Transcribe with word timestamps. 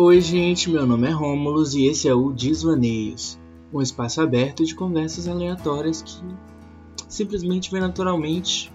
Oi, 0.00 0.20
gente, 0.20 0.70
meu 0.70 0.86
nome 0.86 1.08
é 1.08 1.10
Rômulus 1.10 1.74
e 1.74 1.86
esse 1.86 2.06
é 2.06 2.14
o 2.14 2.30
Desvaneios, 2.30 3.36
um 3.72 3.82
espaço 3.82 4.20
aberto 4.20 4.64
de 4.64 4.72
conversas 4.72 5.26
aleatórias 5.26 6.02
que 6.02 6.22
simplesmente 7.08 7.68
vem 7.68 7.80
naturalmente 7.80 8.72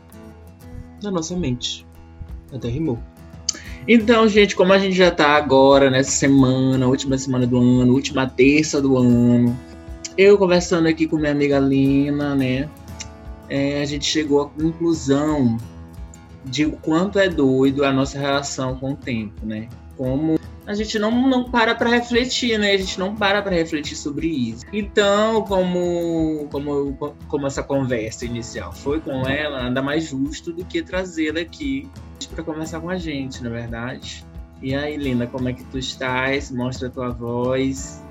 na 1.02 1.10
nossa 1.10 1.34
mente. 1.34 1.88
Até 2.54 2.68
rimou. 2.68 3.00
Então, 3.88 4.28
gente, 4.28 4.54
como 4.54 4.74
a 4.74 4.78
gente 4.78 4.98
já 4.98 5.12
tá 5.12 5.30
agora 5.38 5.90
nessa 5.90 6.12
semana, 6.12 6.86
última 6.88 7.18
semana 7.18 7.48
do 7.48 7.58
ano, 7.58 7.94
última 7.94 8.28
terça 8.28 8.82
do 8.82 8.98
ano, 8.98 9.58
eu 10.18 10.38
conversando 10.38 10.90
aqui 10.90 11.08
com 11.08 11.16
minha 11.16 11.32
amiga 11.32 11.58
Lina, 11.58 12.36
né? 12.36 12.70
É, 13.48 13.82
a 13.82 13.86
gente 13.86 14.04
chegou 14.04 14.42
à 14.42 14.50
conclusão 14.50 15.56
de 16.44 16.66
o 16.66 16.74
quanto 16.74 17.18
é 17.18 17.30
doido 17.30 17.86
a 17.86 17.94
nossa 17.94 18.20
relação 18.20 18.76
com 18.76 18.92
o 18.92 18.96
tempo, 18.98 19.46
né? 19.46 19.70
Como 19.96 20.38
a 20.66 20.74
gente 20.74 20.98
não, 20.98 21.12
não 21.12 21.44
para 21.44 21.76
para 21.76 21.90
refletir, 21.90 22.58
né? 22.58 22.72
A 22.72 22.78
gente 22.78 23.00
não 23.00 23.16
para 23.16 23.42
para 23.42 23.54
refletir 23.54 23.96
sobre 23.96 24.28
isso. 24.28 24.66
Então, 24.72 25.42
como, 25.44 26.48
como, 26.52 27.16
como 27.28 27.48
essa 27.48 27.62
conversa 27.62 28.26
inicial 28.26 28.72
foi 28.72 29.00
com 29.00 29.28
ela, 29.28 29.64
nada 29.64 29.82
mais 29.82 30.06
justo 30.06 30.54
do 30.54 30.64
que 30.64 30.82
trazê-la 30.82 31.42
aqui 31.42 31.90
para 32.34 32.44
conversar 32.44 32.80
com 32.80 32.90
a 32.90 32.98
gente, 32.98 33.44
na 33.44 33.50
é 33.50 33.54
verdade. 33.54 34.26
E 34.62 34.74
aí, 34.74 34.96
Linda, 34.96 35.28
como 35.28 35.50
é 35.50 35.54
que 35.54 35.64
tu 35.66 35.78
estás? 35.78 36.50
Mostra 36.50 36.88
a 36.88 36.92
tua 36.92 37.10
voz. 37.10 38.02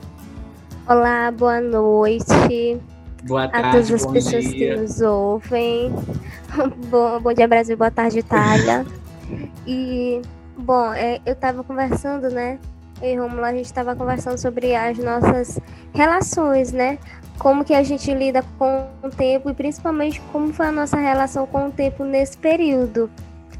Olá, 0.86 1.30
boa 1.30 1.60
noite. 1.60 2.78
Boa 3.24 3.48
tarde, 3.48 3.66
a 3.66 3.70
todas 3.70 3.92
as 3.92 4.04
bom 4.04 4.12
pessoas 4.12 4.44
dia. 4.44 4.74
que 4.74 4.80
nos 4.80 5.00
ouvem. 5.00 5.92
bom, 6.90 7.20
bom 7.20 7.32
dia, 7.32 7.48
Brasil, 7.48 7.76
boa 7.76 7.90
tarde, 7.90 8.18
Itália. 8.18 8.84
e, 9.66 10.20
bom, 10.56 10.92
é, 10.92 11.20
eu 11.24 11.32
estava 11.32 11.62
conversando, 11.64 12.30
né? 12.30 12.58
Eu 13.00 13.10
e 13.10 13.16
Romulo, 13.16 13.44
a 13.44 13.52
gente 13.52 13.64
estava 13.64 13.96
conversando 13.96 14.38
sobre 14.38 14.74
as 14.76 14.96
nossas 14.98 15.58
relações, 15.92 16.72
né? 16.72 16.98
Como 17.38 17.64
que 17.64 17.74
a 17.74 17.82
gente 17.82 18.12
lida 18.14 18.44
com 18.58 18.88
o 19.02 19.10
tempo 19.10 19.50
e 19.50 19.54
principalmente 19.54 20.20
como 20.32 20.52
foi 20.52 20.66
a 20.66 20.72
nossa 20.72 20.96
relação 20.96 21.46
com 21.46 21.66
o 21.66 21.70
tempo 21.72 22.04
nesse 22.04 22.38
período 22.38 23.10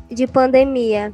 de 0.09 0.27
pandemia. 0.27 1.13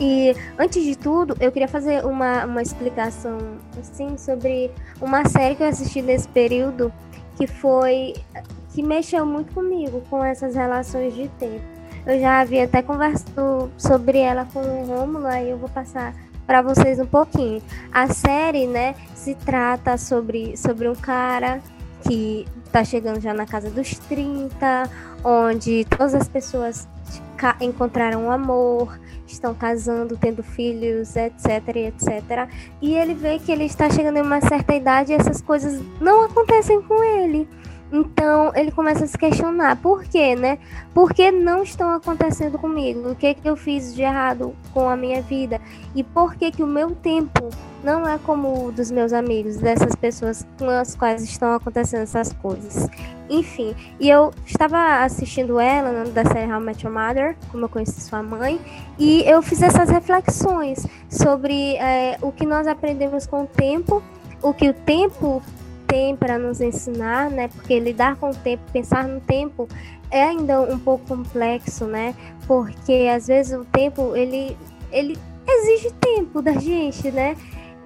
E 0.00 0.34
antes 0.58 0.82
de 0.84 0.96
tudo, 0.96 1.36
eu 1.40 1.50
queria 1.50 1.68
fazer 1.68 2.04
uma, 2.04 2.44
uma 2.44 2.62
explicação 2.62 3.38
assim 3.78 4.16
sobre 4.16 4.70
uma 5.00 5.28
série 5.28 5.54
que 5.54 5.62
eu 5.62 5.68
assisti 5.68 6.00
nesse 6.00 6.28
período 6.28 6.92
que 7.36 7.46
foi 7.46 8.14
que 8.72 8.82
mexeu 8.82 9.26
muito 9.26 9.52
comigo 9.52 10.02
com 10.08 10.24
essas 10.24 10.54
relações 10.54 11.14
de 11.14 11.28
tempo. 11.28 11.71
Eu 12.06 12.20
já 12.20 12.40
havia 12.40 12.64
até 12.64 12.82
conversado 12.82 13.70
sobre 13.78 14.18
ela 14.18 14.46
com 14.52 14.60
o 14.60 14.86
Rômulo, 14.86 15.26
aí 15.26 15.50
eu 15.50 15.58
vou 15.58 15.68
passar 15.68 16.14
para 16.46 16.60
vocês 16.60 16.98
um 16.98 17.06
pouquinho. 17.06 17.62
A 17.92 18.08
série, 18.08 18.66
né, 18.66 18.94
se 19.14 19.34
trata 19.34 19.96
sobre, 19.96 20.56
sobre 20.56 20.88
um 20.88 20.94
cara 20.94 21.60
que 22.02 22.46
está 22.66 22.82
chegando 22.84 23.20
já 23.20 23.32
na 23.32 23.46
casa 23.46 23.70
dos 23.70 23.98
30, 24.00 24.90
onde 25.24 25.84
todas 25.84 26.14
as 26.14 26.26
pessoas 26.28 26.88
encontraram 27.60 28.30
amor, 28.30 28.98
estão 29.26 29.54
casando, 29.54 30.16
tendo 30.16 30.42
filhos, 30.42 31.16
etc, 31.16 31.68
etc. 31.76 32.48
E 32.80 32.94
ele 32.94 33.14
vê 33.14 33.38
que 33.38 33.50
ele 33.50 33.64
está 33.64 33.90
chegando 33.90 34.16
em 34.16 34.22
uma 34.22 34.40
certa 34.40 34.74
idade 34.74 35.12
e 35.12 35.14
essas 35.14 35.40
coisas 35.40 35.80
não 36.00 36.24
acontecem 36.24 36.80
com 36.82 37.02
ele. 37.02 37.48
Então 37.92 38.52
ele 38.54 38.72
começa 38.72 39.04
a 39.04 39.06
se 39.06 39.18
questionar, 39.18 39.76
por 39.76 40.02
quê, 40.04 40.34
né? 40.34 40.58
Por 40.94 41.12
que 41.12 41.30
não 41.30 41.62
estão 41.62 41.90
acontecendo 41.90 42.58
comigo? 42.58 43.10
O 43.10 43.14
que, 43.14 43.34
que 43.34 43.48
eu 43.48 43.54
fiz 43.54 43.94
de 43.94 44.00
errado 44.00 44.56
com 44.72 44.88
a 44.88 44.96
minha 44.96 45.20
vida? 45.20 45.60
E 45.94 46.02
por 46.02 46.34
que, 46.34 46.50
que 46.50 46.62
o 46.62 46.66
meu 46.66 46.92
tempo 46.92 47.50
não 47.84 48.08
é 48.08 48.18
como 48.18 48.68
o 48.68 48.72
dos 48.72 48.90
meus 48.90 49.12
amigos, 49.12 49.58
dessas 49.58 49.94
pessoas 49.94 50.46
com 50.58 50.70
as 50.70 50.94
quais 50.94 51.22
estão 51.22 51.52
acontecendo 51.52 52.02
essas 52.02 52.32
coisas? 52.32 52.88
Enfim, 53.28 53.74
e 54.00 54.08
eu 54.08 54.32
estava 54.46 55.04
assistindo 55.04 55.60
ela 55.60 55.90
né, 55.90 56.10
da 56.10 56.24
série 56.24 56.50
How 56.50 56.60
I 56.60 56.64
Met 56.64 56.86
Your 56.86 56.94
Mother, 56.94 57.36
como 57.50 57.66
eu 57.66 57.68
conheci 57.68 58.00
sua 58.00 58.22
mãe, 58.22 58.58
e 58.98 59.22
eu 59.26 59.42
fiz 59.42 59.62
essas 59.62 59.90
reflexões 59.90 60.86
sobre 61.10 61.76
é, 61.76 62.16
o 62.22 62.32
que 62.32 62.46
nós 62.46 62.66
aprendemos 62.66 63.26
com 63.26 63.42
o 63.42 63.46
tempo, 63.46 64.02
o 64.42 64.54
que 64.54 64.68
o 64.70 64.74
tempo 64.74 65.42
tem 65.92 66.16
para 66.16 66.38
nos 66.38 66.58
ensinar, 66.62 67.30
né? 67.30 67.48
Porque 67.48 67.78
lidar 67.78 68.16
com 68.16 68.30
o 68.30 68.34
tempo, 68.34 68.62
pensar 68.72 69.06
no 69.06 69.20
tempo 69.20 69.68
é 70.10 70.22
ainda 70.22 70.62
um 70.62 70.78
pouco 70.78 71.06
complexo, 71.06 71.84
né? 71.84 72.14
Porque 72.46 73.10
às 73.14 73.26
vezes 73.26 73.52
o 73.52 73.62
tempo 73.66 74.16
ele 74.16 74.56
ele 74.90 75.18
exige 75.46 75.90
tempo 76.00 76.40
da 76.40 76.52
gente, 76.52 77.10
né? 77.10 77.36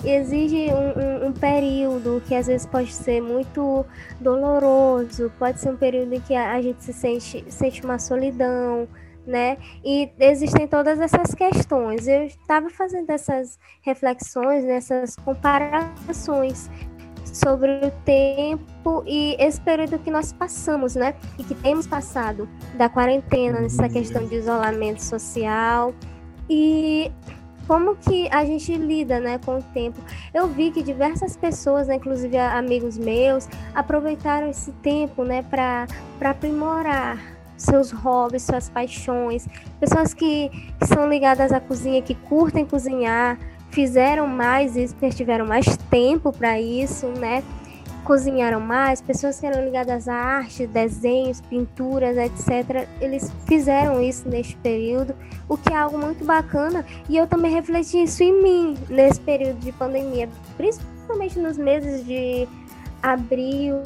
Exige 0.05 0.69
um, 0.73 1.25
um, 1.25 1.29
um, 1.29 1.33
período 1.33 2.23
que 2.29 2.35
às 2.37 2.47
vezes 2.47 2.65
pode 2.65 2.93
ser 2.93 3.21
muito 3.21 3.85
doloroso, 4.21 5.33
pode 5.37 5.59
ser 5.59 5.71
um 5.71 5.77
período 5.77 6.13
em 6.13 6.21
que 6.21 6.35
a, 6.35 6.53
a 6.53 6.63
gente 6.63 6.85
se 6.85 6.93
sente, 6.93 7.45
sente 7.49 7.83
uma 7.83 7.99
solidão, 7.99 8.87
né? 9.27 9.59
E 9.85 10.09
existem 10.21 10.69
todas 10.69 11.01
essas 11.01 11.35
questões. 11.35 12.07
Eu 12.07 12.23
estava 12.23 12.71
fazendo 12.71 13.11
essas 13.11 13.59
reflexões, 13.83 14.65
nessas 14.65 15.17
comparações 15.17 16.71
sobre 17.37 17.87
o 17.87 17.91
tempo 18.05 19.03
e 19.07 19.37
esse 19.39 19.61
período 19.61 19.99
que 19.99 20.11
nós 20.11 20.33
passamos, 20.33 20.95
né? 20.95 21.15
E 21.39 21.45
que 21.45 21.55
temos 21.55 21.87
passado 21.87 22.49
da 22.75 22.89
quarentena, 22.89 23.61
nessa 23.61 23.89
questão 23.89 24.27
de 24.27 24.37
isolamento 24.37 25.03
social 25.03 25.95
e 26.49 27.11
como 27.67 27.97
que 27.97 28.29
a 28.31 28.45
gente 28.45 28.73
lida, 28.77 29.19
né, 29.19 29.39
com 29.45 29.59
o 29.59 29.63
tempo. 29.63 29.99
Eu 30.33 30.47
vi 30.47 30.71
que 30.71 30.83
diversas 30.83 31.37
pessoas, 31.37 31.89
né, 31.89 31.97
inclusive 31.97 32.39
amigos 32.39 32.97
meus, 32.97 33.49
aproveitaram 33.75 34.49
esse 34.49 34.71
tempo, 34.73 35.25
né, 35.25 35.43
para 35.43 35.87
para 36.19 36.31
aprimorar 36.31 37.19
seus 37.57 37.91
hobbies, 37.91 38.43
suas 38.45 38.69
paixões, 38.69 39.49
pessoas 39.81 40.15
que, 40.15 40.51
que 40.79 40.87
são 40.87 41.09
ligadas 41.09 41.53
à 41.53 41.61
cozinha, 41.61 42.03
que 42.03 42.15
curtem 42.15 42.65
cozinhar, 42.65 43.39
fizeram 43.77 44.27
mais 44.27 44.75
isso, 44.75 44.95
porque 44.95 45.15
tiveram 45.15 45.45
mais 45.45 45.67
tempo 45.91 46.33
para 46.33 46.59
isso, 46.59 47.09
né? 47.09 47.45
Cozinharam 48.05 48.59
mais, 48.59 49.03
pessoas 49.03 49.39
que 49.39 49.45
eram 49.45 49.63
ligadas 49.67 50.09
à 50.09 50.15
arte, 50.15 50.67
desenhos, 50.67 51.43
pinturas, 51.43 52.17
etc. 52.17 52.89
Eles 53.03 53.31
fizeram 53.47 54.03
isso 54.03 54.27
neste 54.27 54.57
período, 54.57 55.15
o 55.47 55.59
que 55.59 55.75
é 55.75 55.77
algo 55.77 55.99
muito 55.99 56.25
bacana. 56.25 56.87
E 57.07 57.19
eu 57.19 57.27
também 57.27 57.53
refleti 57.53 58.03
isso 58.03 58.23
em 58.23 58.43
mim 58.43 58.79
nesse 58.89 59.21
período 59.21 59.59
de 59.59 59.73
pandemia, 59.73 60.27
principalmente 60.57 61.39
nos 61.39 61.59
meses 61.59 62.03
de 62.07 62.49
abril, 63.03 63.83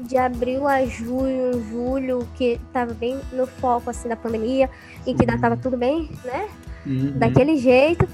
de 0.00 0.16
abril 0.16 0.66
a 0.66 0.84
junho, 0.84 1.62
julho, 1.70 2.26
que 2.34 2.58
estava 2.66 2.92
bem 2.92 3.20
no 3.32 3.46
foco 3.46 3.88
assim 3.88 4.08
da 4.08 4.16
pandemia, 4.16 4.68
e 5.06 5.14
que 5.14 5.22
ainda 5.22 5.36
estava 5.36 5.56
tudo 5.56 5.76
bem, 5.76 6.10
né? 6.24 6.48
Uhum. 6.84 7.12
Daquele 7.16 7.56
jeito. 7.56 8.08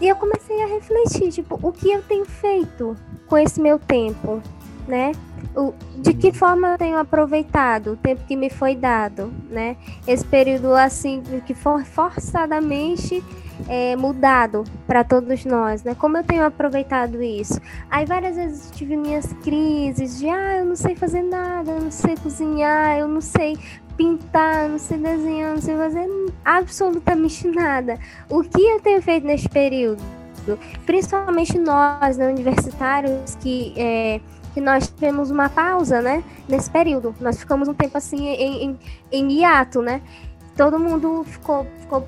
E 0.00 0.08
eu 0.08 0.16
comecei 0.16 0.62
a 0.62 0.66
refletir, 0.66 1.32
tipo, 1.32 1.58
o 1.62 1.72
que 1.72 1.90
eu 1.90 2.02
tenho 2.02 2.24
feito 2.24 2.96
com 3.26 3.36
esse 3.36 3.60
meu 3.60 3.78
tempo, 3.78 4.40
né? 4.86 5.12
O, 5.54 5.74
de 5.96 6.14
que 6.14 6.32
forma 6.32 6.72
eu 6.72 6.78
tenho 6.78 6.98
aproveitado 6.98 7.92
o 7.92 7.96
tempo 7.96 8.24
que 8.24 8.36
me 8.36 8.48
foi 8.48 8.76
dado, 8.76 9.32
né? 9.50 9.76
Esse 10.06 10.24
período 10.24 10.72
assim 10.72 11.22
que 11.46 11.54
for 11.54 11.84
forçadamente 11.84 13.22
é, 13.68 13.96
mudado 13.96 14.64
para 14.86 15.02
todos 15.02 15.44
nós, 15.44 15.82
né? 15.82 15.94
Como 15.94 16.16
eu 16.16 16.24
tenho 16.24 16.44
aproveitado 16.44 17.20
isso? 17.22 17.60
Aí 17.90 18.06
várias 18.06 18.36
vezes 18.36 18.70
tive 18.70 18.96
minhas 18.96 19.32
crises 19.44 20.18
de 20.18 20.28
ah, 20.28 20.58
eu 20.58 20.64
não 20.64 20.76
sei 20.76 20.94
fazer 20.94 21.22
nada, 21.22 21.72
eu 21.72 21.80
não 21.80 21.90
sei 21.90 22.16
cozinhar, 22.16 22.98
eu 22.98 23.08
não 23.08 23.20
sei 23.20 23.56
pintar, 23.98 24.68
não 24.68 24.78
sei 24.78 24.96
desenhar, 24.96 25.54
não 25.54 25.60
sei 25.60 25.76
fazer 25.76 26.08
absolutamente 26.44 27.48
nada. 27.48 27.98
O 28.30 28.42
que 28.44 28.62
eu 28.62 28.80
tenho 28.80 29.02
feito 29.02 29.26
neste 29.26 29.48
período? 29.48 30.00
Principalmente 30.86 31.58
nós, 31.58 32.16
né, 32.16 32.28
universitários, 32.28 33.34
que, 33.34 33.74
é, 33.76 34.20
que 34.54 34.60
nós 34.60 34.88
tivemos 34.88 35.30
uma 35.30 35.50
pausa, 35.50 36.00
né, 36.00 36.22
nesse 36.48 36.70
período. 36.70 37.14
Nós 37.20 37.38
ficamos 37.38 37.68
um 37.68 37.74
tempo 37.74 37.98
assim 37.98 38.28
em, 38.28 38.64
em, 38.64 38.78
em 39.10 39.32
hiato, 39.32 39.82
né? 39.82 40.00
Todo 40.56 40.78
mundo 40.78 41.24
ficou, 41.24 41.66
ficou 41.80 42.06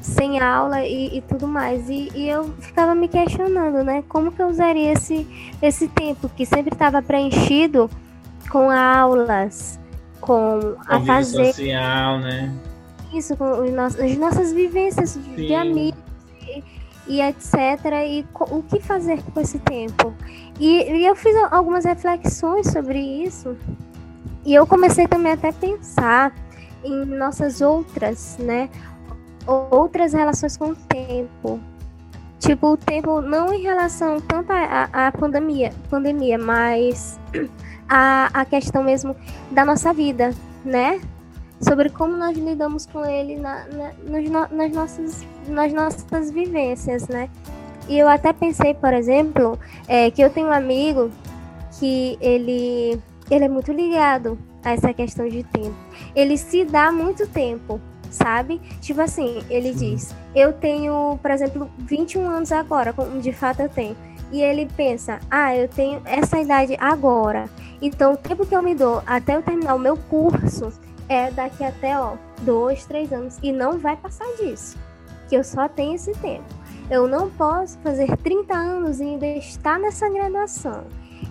sem 0.00 0.40
aula 0.40 0.84
e, 0.86 1.18
e 1.18 1.20
tudo 1.22 1.46
mais. 1.46 1.90
E, 1.90 2.10
e, 2.14 2.28
eu 2.28 2.54
ficava 2.60 2.94
me 2.94 3.08
questionando, 3.08 3.84
né? 3.84 4.02
Como 4.08 4.32
que 4.32 4.40
eu 4.40 4.46
usaria 4.46 4.92
esse, 4.92 5.26
esse 5.60 5.88
tempo 5.88 6.28
que 6.28 6.46
sempre 6.46 6.72
estava 6.72 7.02
preenchido 7.02 7.90
com 8.48 8.70
aulas, 8.70 9.78
com 10.22 10.76
a 10.86 11.00
fazer 11.00 11.52
social, 11.52 12.20
né? 12.20 12.50
Isso, 13.12 13.36
com 13.36 13.70
nossos, 13.70 14.00
as 14.00 14.16
nossas 14.16 14.52
vivências 14.52 15.14
de, 15.14 15.46
de 15.48 15.54
amigos 15.54 16.00
e, 16.46 16.64
e, 17.06 17.20
etc. 17.20 17.52
E 18.06 18.24
o 18.38 18.62
que 18.62 18.80
fazer 18.80 19.20
com 19.22 19.40
esse 19.40 19.58
tempo? 19.58 20.14
E, 20.58 20.84
e 20.90 21.04
eu 21.04 21.14
fiz 21.14 21.36
algumas 21.50 21.84
reflexões 21.84 22.70
sobre 22.70 22.98
isso. 22.98 23.54
E 24.46 24.54
eu 24.54 24.66
comecei 24.66 25.06
também 25.06 25.32
até 25.32 25.48
a 25.48 25.52
pensar 25.52 26.32
em 26.82 27.04
nossas 27.04 27.60
outras, 27.60 28.38
né? 28.38 28.70
Outras 29.46 30.14
relações 30.14 30.56
com 30.56 30.70
o 30.70 30.76
tempo. 30.76 31.60
Tipo, 32.38 32.72
o 32.72 32.76
tempo 32.76 33.20
não 33.20 33.52
em 33.52 33.62
relação 33.62 34.20
tanto 34.20 34.50
à 34.52 35.12
pandemia, 35.12 35.72
pandemia, 35.90 36.38
mas 36.38 37.20
a, 37.88 38.30
a 38.32 38.44
questão 38.44 38.82
mesmo 38.82 39.16
da 39.50 39.64
nossa 39.64 39.92
vida, 39.92 40.34
né? 40.64 41.00
Sobre 41.60 41.90
como 41.90 42.16
nós 42.16 42.36
lidamos 42.36 42.86
com 42.86 43.04
ele 43.04 43.36
na, 43.36 43.64
na, 43.66 43.92
nas, 44.04 44.50
nas, 44.50 44.72
nossas, 44.72 45.26
nas 45.46 45.72
nossas 45.72 46.30
vivências, 46.30 47.06
né? 47.08 47.28
E 47.88 47.98
eu 47.98 48.08
até 48.08 48.32
pensei, 48.32 48.74
por 48.74 48.92
exemplo, 48.92 49.58
é, 49.88 50.10
que 50.10 50.22
eu 50.22 50.30
tenho 50.30 50.48
um 50.48 50.52
amigo 50.52 51.10
que 51.78 52.16
ele, 52.20 53.00
ele 53.30 53.44
é 53.44 53.48
muito 53.48 53.72
ligado 53.72 54.38
a 54.64 54.72
essa 54.72 54.92
questão 54.92 55.28
de 55.28 55.42
tempo. 55.42 55.74
Ele 56.14 56.36
se 56.36 56.64
dá 56.64 56.92
muito 56.92 57.26
tempo, 57.26 57.80
sabe? 58.10 58.60
Tipo 58.80 59.00
assim, 59.00 59.42
ele 59.50 59.72
diz: 59.74 60.14
Eu 60.34 60.52
tenho, 60.52 61.18
por 61.20 61.30
exemplo, 61.30 61.68
21 61.78 62.28
anos 62.28 62.52
agora, 62.52 62.94
de 63.20 63.32
fato 63.32 63.60
eu 63.60 63.68
tenho. 63.68 63.96
E 64.32 64.40
ele 64.40 64.68
pensa: 64.76 65.20
Ah, 65.30 65.54
eu 65.54 65.68
tenho 65.68 66.00
essa 66.04 66.40
idade 66.40 66.76
agora. 66.80 67.48
Então, 67.80 68.14
o 68.14 68.16
tempo 68.16 68.46
que 68.46 68.56
eu 68.56 68.62
me 68.62 68.74
dou 68.74 69.02
até 69.06 69.36
eu 69.36 69.42
terminar 69.42 69.74
o 69.74 69.78
meu 69.78 69.96
curso 69.96 70.72
é 71.08 71.30
daqui 71.30 71.62
até, 71.62 71.98
ó, 71.98 72.14
dois, 72.40 72.86
três 72.86 73.12
anos. 73.12 73.38
E 73.42 73.52
não 73.52 73.78
vai 73.78 73.96
passar 73.96 74.26
disso. 74.38 74.78
Que 75.28 75.36
eu 75.36 75.44
só 75.44 75.68
tenho 75.68 75.94
esse 75.94 76.12
tempo. 76.12 76.44
Eu 76.90 77.06
não 77.06 77.30
posso 77.30 77.78
fazer 77.78 78.16
30 78.18 78.54
anos 78.54 79.00
e 79.00 79.04
ainda 79.04 79.26
estar 79.26 79.78
nessa 79.78 80.08
graduação. 80.08 80.84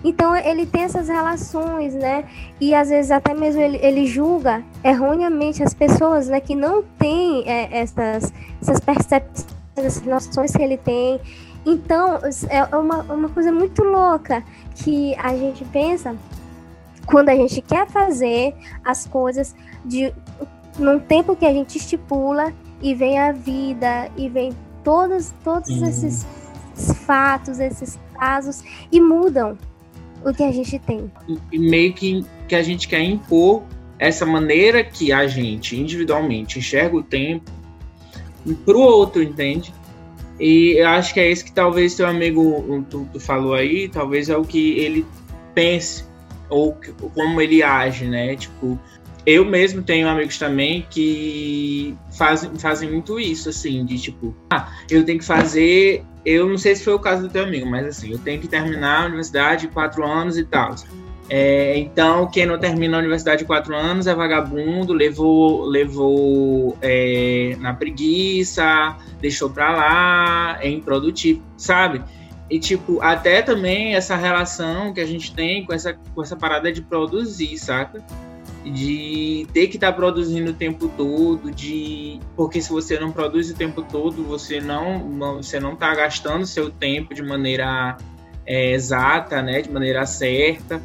Então 0.04 0.34
ele 0.34 0.66
tem 0.66 0.82
essas 0.82 1.08
relações, 1.08 1.94
né? 1.94 2.24
E 2.60 2.74
às 2.74 2.88
vezes 2.88 3.10
até 3.10 3.34
mesmo 3.34 3.60
ele, 3.60 3.78
ele 3.82 4.06
julga 4.06 4.62
erroneamente 4.82 5.62
as 5.62 5.74
pessoas, 5.74 6.28
né? 6.28 6.40
Que 6.40 6.54
não 6.54 6.82
têm 6.98 7.48
é, 7.48 7.80
essas, 7.80 8.32
essas 8.60 8.80
percepções, 8.80 9.46
essas 9.76 10.02
noções 10.02 10.52
que 10.52 10.62
ele 10.62 10.76
tem. 10.76 11.20
Então 11.64 12.18
é 12.48 12.76
uma, 12.76 13.02
uma 13.02 13.28
coisa 13.28 13.52
muito 13.52 13.82
louca 13.82 14.42
que 14.76 15.14
a 15.16 15.36
gente 15.36 15.64
pensa 15.66 16.16
quando 17.06 17.28
a 17.28 17.34
gente 17.34 17.60
quer 17.60 17.88
fazer 17.88 18.54
as 18.84 19.06
coisas 19.06 19.54
de 19.84 20.12
num 20.78 20.98
tempo 20.98 21.36
que 21.36 21.44
a 21.44 21.52
gente 21.52 21.76
estipula 21.78 22.52
e 22.80 22.94
vem 22.94 23.18
a 23.18 23.32
vida 23.32 24.10
e 24.16 24.28
vem 24.28 24.52
todos 24.82 25.32
todos 25.44 25.70
esses 25.82 26.26
fatos, 27.06 27.60
esses 27.60 27.98
casos 28.18 28.62
e 28.90 29.00
mudam 29.00 29.56
o 30.24 30.32
que 30.32 30.42
a 30.42 30.52
gente 30.52 30.78
tem. 30.78 31.10
E 31.50 31.58
meio 31.58 31.92
que, 31.92 32.24
que 32.48 32.54
a 32.54 32.62
gente 32.62 32.88
quer 32.88 33.02
impor 33.02 33.62
essa 33.98 34.24
maneira 34.24 34.82
que 34.82 35.12
a 35.12 35.26
gente 35.26 35.78
individualmente 35.78 36.58
enxerga 36.58 36.96
o 36.96 37.02
tempo 37.02 37.50
para 38.64 38.76
o 38.76 38.80
outro, 38.80 39.22
entende? 39.22 39.72
E 40.42 40.72
eu 40.76 40.88
acho 40.88 41.14
que 41.14 41.20
é 41.20 41.30
isso 41.30 41.44
que 41.44 41.52
talvez 41.52 41.92
seu 41.92 42.06
amigo 42.06 42.84
tu, 42.90 43.08
tu, 43.12 43.20
falou 43.20 43.54
aí, 43.54 43.88
talvez 43.88 44.28
é 44.28 44.36
o 44.36 44.44
que 44.44 44.76
ele 44.76 45.06
pense 45.54 46.04
ou 46.48 46.76
como 47.14 47.40
ele 47.40 47.62
age, 47.62 48.06
né? 48.06 48.34
Tipo, 48.34 48.76
eu 49.24 49.44
mesmo 49.44 49.82
tenho 49.82 50.08
amigos 50.08 50.36
também 50.38 50.84
que 50.90 51.96
fazem, 52.18 52.50
fazem 52.58 52.90
muito 52.90 53.20
isso, 53.20 53.48
assim, 53.48 53.84
de 53.84 53.96
tipo, 53.96 54.34
ah, 54.50 54.68
eu 54.90 55.04
tenho 55.04 55.20
que 55.20 55.24
fazer 55.24 56.04
eu 56.24 56.48
não 56.48 56.58
sei 56.58 56.74
se 56.76 56.84
foi 56.84 56.94
o 56.94 56.98
caso 56.98 57.22
do 57.22 57.28
teu 57.28 57.44
amigo, 57.44 57.66
mas 57.66 57.86
assim, 57.86 58.12
eu 58.12 58.18
tenho 58.18 58.40
que 58.40 58.48
terminar 58.48 59.02
a 59.02 59.06
universidade 59.06 59.68
quatro 59.68 60.04
anos 60.04 60.38
e 60.38 60.44
tal. 60.44 60.74
É, 61.34 61.78
então, 61.78 62.30
quem 62.30 62.44
não 62.44 62.58
termina 62.58 62.98
a 62.98 63.00
universidade 63.00 63.46
quatro 63.46 63.74
anos 63.74 64.06
é 64.06 64.14
vagabundo, 64.14 64.92
levou, 64.92 65.64
levou 65.64 66.76
é, 66.82 67.56
na 67.58 67.72
preguiça, 67.72 68.94
deixou 69.18 69.48
pra 69.48 69.74
lá, 69.74 70.58
é 70.60 70.68
improdutivo, 70.68 71.42
sabe? 71.56 72.02
E, 72.50 72.58
tipo, 72.58 73.00
até 73.00 73.40
também 73.40 73.94
essa 73.94 74.14
relação 74.14 74.92
que 74.92 75.00
a 75.00 75.06
gente 75.06 75.34
tem 75.34 75.64
com 75.64 75.72
essa, 75.72 75.94
com 75.94 76.20
essa 76.20 76.36
parada 76.36 76.70
de 76.70 76.82
produzir, 76.82 77.56
saca? 77.56 78.04
de 78.62 79.44
ter 79.52 79.66
que 79.66 79.76
estar 79.76 79.90
tá 79.90 79.96
produzindo 79.96 80.52
o 80.52 80.54
tempo 80.54 80.88
todo, 80.96 81.50
de 81.50 82.20
porque 82.36 82.60
se 82.60 82.70
você 82.70 82.96
não 83.00 83.10
produz 83.10 83.50
o 83.50 83.56
tempo 83.56 83.82
todo, 83.82 84.22
você 84.22 84.60
não, 84.60 85.00
você 85.38 85.58
não 85.58 85.72
está 85.72 85.92
gastando 85.94 86.46
seu 86.46 86.70
tempo 86.70 87.12
de 87.12 87.22
maneira 87.22 87.96
é, 88.46 88.72
exata, 88.72 89.42
né, 89.42 89.62
de 89.62 89.70
maneira 89.70 90.06
certa. 90.06 90.80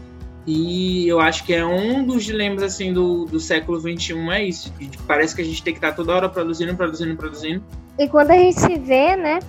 E 0.48 1.06
eu 1.06 1.20
acho 1.20 1.44
que 1.44 1.54
é 1.54 1.66
um 1.66 2.06
dos 2.06 2.24
dilemas 2.24 2.64
assim 2.64 2.94
do, 2.94 3.26
do 3.26 3.38
século 3.38 3.78
XXI 3.78 4.14
é 4.32 4.46
isso. 4.46 4.74
Parece 5.06 5.36
que 5.36 5.42
a 5.42 5.46
gente 5.46 5.62
tem 5.62 5.74
que 5.74 5.80
estar 5.80 5.90
tá 5.90 5.96
toda 5.96 6.16
hora 6.16 6.30
produzindo, 6.30 6.74
produzindo, 6.74 7.18
produzindo. 7.18 7.62
E 8.00 8.08
quando 8.08 8.32
a 8.32 8.38
gente 8.38 8.58
se 8.58 8.80
vê, 8.80 9.18
né, 9.18 9.40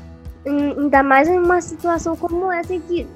ainda 0.45 1.03
mais 1.05 1.29
em 1.29 1.39
uma 1.39 1.61
situação 1.61 2.17
como 2.17 2.51
essa 2.51 2.75
em 2.75 2.81
que 2.81 3.07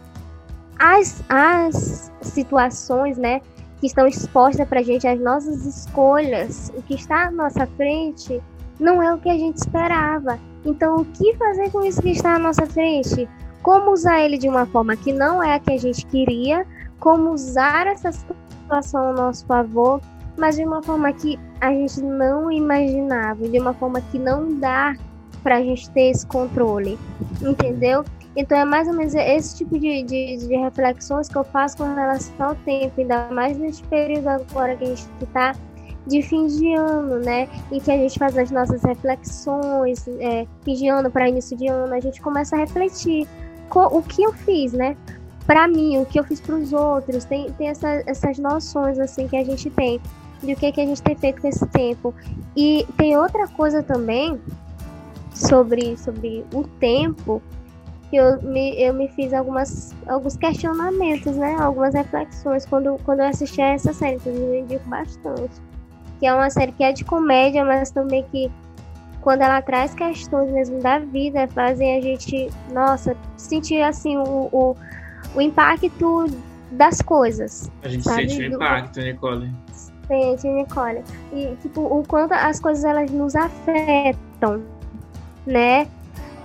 as, 0.79 1.25
as 1.29 2.13
situações, 2.21 3.19
né, 3.19 3.41
que 3.81 3.89
estão 3.89 4.07
expostas 4.07 4.69
para 4.69 4.79
a 4.79 4.83
gente, 4.85 5.09
as 5.09 5.19
nossas 5.19 5.67
escolhas, 5.67 6.73
o 6.77 6.83
que 6.83 6.95
está 6.95 7.27
à 7.27 7.31
nossa 7.33 7.67
frente, 7.67 8.41
não 8.79 9.03
é 9.03 9.13
o 9.13 9.19
que 9.19 9.29
a 9.29 9.37
gente 9.37 9.57
esperava. 9.57 10.39
Então, 10.65 10.99
o 10.99 11.05
que 11.05 11.35
fazer 11.35 11.69
com 11.71 11.85
isso 11.85 12.01
que 12.01 12.11
está 12.11 12.37
à 12.37 12.39
nossa 12.39 12.65
frente? 12.65 13.29
Como 13.61 13.91
usar 13.91 14.21
ele 14.21 14.39
de 14.39 14.49
uma 14.49 14.67
forma 14.67 14.97
que 14.97 15.13
não 15.13 15.43
é 15.43 15.55
a 15.55 15.59
que 15.59 15.73
a 15.73 15.79
gente 15.79 16.07
queria, 16.07 16.65
como 17.03 17.33
usar 17.33 17.89
essa 17.89 18.13
situação 18.13 19.09
ao 19.09 19.13
nosso 19.13 19.45
favor, 19.45 20.01
mas 20.39 20.55
de 20.55 20.65
uma 20.65 20.81
forma 20.85 21.13
que 21.13 21.37
a 21.61 21.73
gente 21.73 22.01
não 22.01 22.51
imaginava, 22.51 23.49
de 23.49 23.59
uma 23.59 23.75
forma 23.75 24.01
que 24.01 24.21
não 24.21 24.55
dá 24.61 24.95
para 25.43 25.57
a 25.57 25.61
gente 25.61 25.91
ter 25.91 26.11
esse 26.11 26.25
controle, 26.25 26.97
entendeu? 27.43 28.05
Então 28.37 28.57
é 28.57 28.65
mais 28.65 28.87
ou 28.87 28.95
menos 28.95 29.17
esse 29.17 29.57
tipo 29.57 29.77
de, 29.81 30.05
de, 30.05 30.47
de, 30.47 30.57
reflexões 30.57 31.29
que 31.29 31.35
eu 31.35 31.43
faço 31.43 31.79
com 31.79 31.93
relação 31.93 32.51
ao 32.51 32.55
tempo, 32.55 33.01
ainda 33.01 33.29
mais 33.33 33.59
nesse 33.59 33.83
período 33.83 34.29
agora 34.29 34.77
que 34.77 34.85
a 34.85 34.87
gente 34.87 35.09
está 35.21 35.57
de 36.07 36.23
fim 36.23 36.47
de 36.47 36.73
ano, 36.73 37.19
né? 37.19 37.49
Em 37.73 37.81
que 37.81 37.91
a 37.91 37.97
gente 37.97 38.17
faz 38.17 38.39
as 38.39 38.53
nossas 38.53 38.81
reflexões, 38.85 40.07
é, 40.21 40.47
fim 40.65 40.75
de 40.75 40.87
ano 40.87 41.11
para 41.11 41.29
início 41.29 41.57
de 41.57 41.67
ano, 41.67 41.93
a 41.93 42.01
gente 42.01 42.23
começa 42.23 42.55
a 42.55 42.61
refletir 42.61 43.27
o 43.75 44.03
que 44.03 44.23
eu 44.23 44.33
fiz, 44.33 44.73
né? 44.73 44.97
Para 45.47 45.67
mim, 45.67 45.99
o 45.99 46.07
que 46.07 46.19
eu 46.19 46.25
fiz 46.25 46.41
para 46.41 46.55
os 46.55 46.73
outros, 46.73 47.25
tem, 47.25 47.53
tem 47.53 47.69
essa, 47.69 48.03
essas 48.07 48.39
noções 48.39 48.99
assim 48.99 49.27
que 49.27 49.37
a 49.37 49.45
gente 49.45 49.69
tem 49.71 50.01
de 50.43 50.53
o 50.53 50.57
que, 50.57 50.73
que 50.73 50.81
a 50.81 50.87
gente 50.87 51.03
tem 51.03 51.17
feito 51.17 51.41
com 51.41 51.49
esse 51.49 51.67
tempo. 51.67 52.15
E 52.57 52.87
tem 52.97 53.17
outra 53.17 53.47
coisa 53.49 53.83
também 53.83 54.41
sobre, 55.35 55.97
sobre 55.97 56.45
o 56.53 56.65
tempo 56.65 57.43
que 58.11 58.17
eu 58.17 58.43
me, 58.43 58.81
eu 58.81 58.93
me 58.93 59.09
fiz 59.09 59.33
algumas, 59.33 59.95
alguns 60.07 60.37
questionamentos, 60.37 61.35
né? 61.37 61.57
Algumas 61.59 61.95
reflexões 61.95 62.67
quando, 62.67 62.99
quando 63.05 63.21
eu 63.21 63.27
assisti 63.27 63.63
a 63.63 63.69
essa 63.69 63.93
série, 63.93 64.19
que 64.19 64.29
eu 64.29 64.55
indico 64.55 64.87
bastante. 64.89 65.53
Que 66.21 66.27
é 66.27 66.35
uma 66.35 66.51
série 66.51 66.73
que 66.73 66.85
é 66.85 66.93
de 66.93 67.05
comédia, 67.05 67.65
mas 67.65 67.91
também 67.91 68.25
que 68.31 68.51
quando 69.23 69.43
ela 69.43 69.63
traz 69.63 69.95
questões 69.95 70.51
mesmo 70.53 70.81
da 70.81 70.99
vida, 70.99 71.49
fazem 71.49 71.97
a 71.97 72.01
gente, 72.01 72.51
nossa, 72.73 73.17
sentir 73.37 73.81
assim 73.81 74.17
o, 74.17 74.49
o, 74.53 74.77
o 75.35 75.41
impacto 75.41 76.27
das 76.73 77.01
coisas. 77.03 77.71
A 77.83 77.89
gente 77.89 78.05
sabe? 78.05 78.29
sente 78.29 78.49
o 78.49 78.55
impacto, 78.55 79.01
Nicole. 79.01 79.51
Sente, 80.07 80.49
Nicole. 80.49 81.03
E 81.33 81.57
tipo, 81.63 81.81
o 81.83 82.05
quanto 82.07 82.33
as 82.33 82.61
coisas 82.61 82.85
elas 82.85 83.11
nos 83.11 83.35
afetam, 83.35 84.63
né? 85.47 85.87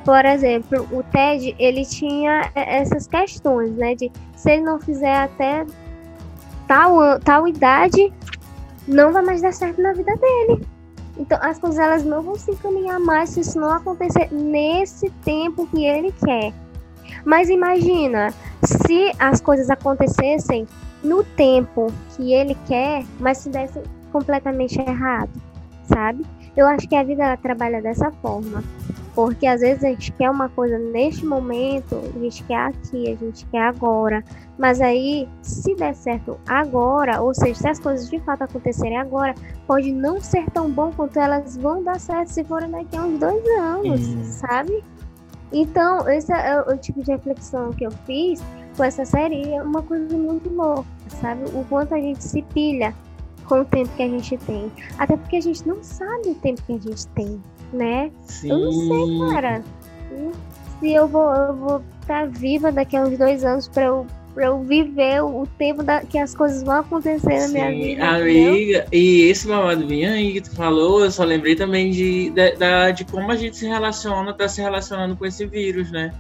por 0.08 0.26
exemplo, 0.26 0.88
o 0.90 1.04
TED, 1.04 1.54
ele 1.60 1.84
tinha 1.84 2.50
essas 2.56 3.08
questões, 3.08 3.76
né? 3.76 3.94
De 3.94 4.10
se 4.38 4.52
ele 4.52 4.62
não 4.62 4.80
fizer 4.80 5.14
até 5.14 5.66
tal, 6.66 7.20
tal 7.20 7.46
idade, 7.46 8.14
não 8.88 9.12
vai 9.12 9.22
mais 9.22 9.42
dar 9.42 9.52
certo 9.52 9.82
na 9.82 9.92
vida 9.92 10.16
dele. 10.16 10.66
Então, 11.18 11.38
as 11.42 11.60
coisas 11.60 11.78
elas 11.78 12.06
não 12.06 12.22
vão 12.22 12.36
se 12.36 12.52
encaminhar 12.52 13.02
mais 13.02 13.32
se 13.32 13.42
isso 13.42 13.60
não 13.60 13.70
acontecer 13.70 14.32
nesse 14.32 15.10
tempo 15.26 15.68
que 15.68 15.84
ele 15.84 16.14
quer. 16.26 16.54
Mas 17.26 17.50
imagina, 17.50 18.34
se 18.68 19.12
as 19.20 19.42
coisas 19.42 19.70
acontecessem 19.70 20.68
no 21.04 21.24
tempo 21.24 21.88
que 22.16 22.34
ele 22.34 22.56
quer, 22.68 23.06
mas 23.20 23.40
se 23.40 23.50
desse 23.50 23.82
completamente 24.12 24.80
errado, 24.80 25.30
sabe? 25.84 26.26
Eu 26.56 26.66
acho 26.68 26.88
que 26.88 26.96
a 26.96 27.04
vida 27.04 27.24
ela 27.24 27.38
trabalha 27.38 27.82
dessa 27.82 28.12
forma. 28.12 28.64
Porque 29.14 29.48
às 29.48 29.62
vezes 29.62 29.84
a 29.84 29.88
gente 29.88 30.12
quer 30.12 30.30
uma 30.30 30.48
coisa 30.48 30.78
neste 30.78 31.26
momento, 31.26 31.96
a 31.96 32.20
gente 32.20 32.44
quer 32.44 32.68
aqui, 32.68 33.12
a 33.12 33.16
gente 33.16 33.46
quer 33.48 33.64
agora. 33.64 34.24
Mas 34.60 34.80
aí, 34.80 35.28
se 35.42 35.74
der 35.76 35.96
certo 35.96 36.40
agora, 36.48 37.20
ou 37.22 37.34
seja, 37.34 37.56
se 37.56 37.68
as 37.68 37.80
coisas 37.80 38.08
de 38.10 38.20
fato 38.20 38.44
acontecerem 38.44 38.98
agora, 38.98 39.34
pode 39.66 39.92
não 39.92 40.22
ser 40.22 40.48
tão 40.52 40.70
bom 40.70 40.92
quanto 40.96 41.18
elas 41.18 41.58
vão 41.58 41.84
dar 41.84 42.00
certo 42.00 42.28
se 42.28 42.44
forem 42.44 42.70
daqui 42.70 42.96
a 42.96 43.04
uns 43.04 43.20
dois 43.20 43.44
anos, 43.60 44.02
sabe? 44.26 44.84
Então, 45.52 46.08
esse 46.10 46.32
é 46.32 46.60
o 46.62 46.78
tipo 46.78 47.02
de 47.04 47.12
reflexão 47.12 47.72
que 47.72 47.86
eu 47.86 47.92
fiz 48.06 48.44
com 48.76 48.84
essa 48.84 49.06
série. 49.06 49.54
É 49.54 49.62
uma 49.62 49.82
coisa 49.82 50.18
muito 50.18 50.50
louca, 50.50 50.86
sabe? 51.22 51.44
O 51.54 51.64
quanto 51.66 51.96
a 51.96 52.00
gente 52.00 52.24
se 52.24 52.42
pilha 52.42 52.94
com 53.46 53.62
o 53.62 53.66
tempo 53.66 53.90
que 53.96 54.04
a 54.04 54.08
gente 54.10 54.38
tem. 54.40 54.72
Até 54.98 55.16
porque 55.16 55.38
a 55.38 55.42
gente 55.42 55.66
não 55.68 55.82
sabe 55.84 56.30
o 56.30 56.36
tempo 56.36 56.62
que 56.64 56.74
a 56.74 56.78
gente 56.78 57.08
tem 57.08 57.42
né? 57.74 58.12
Sim. 58.26 58.50
Eu 58.50 58.60
não 58.60 58.72
sei, 58.72 59.32
cara. 59.32 59.64
se 60.80 60.92
eu 60.92 61.08
vou 61.08 61.34
eu 61.34 61.56
vou 61.56 61.84
estar 62.02 62.22
tá 62.22 62.26
viva 62.26 62.72
daqui 62.72 62.96
a 62.96 63.02
uns 63.02 63.18
dois 63.18 63.44
anos 63.44 63.68
para 63.68 63.84
eu 63.84 64.06
para 64.38 64.46
eu 64.46 64.62
viver 64.62 65.24
o 65.24 65.48
tempo 65.58 65.82
da, 65.82 66.02
que 66.02 66.16
as 66.16 66.36
coisas 66.36 66.62
vão 66.62 66.76
acontecer 66.76 67.40
na 67.40 67.48
minha 67.48 67.72
vida. 67.72 68.08
Amiga, 68.08 68.78
entendeu? 68.78 68.88
e 68.92 69.22
esse 69.24 69.48
babado 69.48 69.88
vinha 69.88 70.12
aí 70.12 70.34
que 70.34 70.42
tu 70.42 70.56
falou, 70.56 71.04
eu 71.04 71.10
só 71.10 71.24
lembrei 71.24 71.56
também 71.56 71.90
de, 71.90 72.30
de, 72.30 72.52
de, 72.52 72.94
de 72.98 73.06
como 73.06 73.32
a 73.32 73.36
gente 73.36 73.58
se 73.58 73.66
relaciona, 73.66 74.32
tá 74.32 74.48
se 74.48 74.62
relacionando 74.62 75.18
com 75.18 75.26
esse 75.26 75.44
vírus, 75.48 75.92
né? 75.92 76.14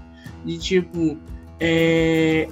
De 0.43 0.57
tipo, 0.57 1.15
é, 1.59 2.47